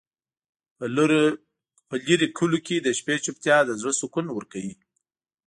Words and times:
په 0.77 0.85
لرې 0.95 2.25
کلیو 2.37 2.65
کې 2.67 2.75
د 2.81 2.87
شپې 2.99 3.15
چوپتیا 3.25 3.57
د 3.65 3.71
زړه 3.81 3.93
سکون 3.99 4.25
ورکوي. 4.33 4.75